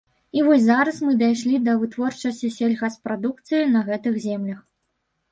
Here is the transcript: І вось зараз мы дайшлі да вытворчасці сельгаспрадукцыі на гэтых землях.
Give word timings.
І 0.37 0.43
вось 0.45 0.63
зараз 0.67 0.95
мы 1.09 1.11
дайшлі 1.23 1.59
да 1.65 1.75
вытворчасці 1.81 2.49
сельгаспрадукцыі 2.55 3.67
на 3.75 3.83
гэтых 3.91 4.17
землях. 4.25 4.59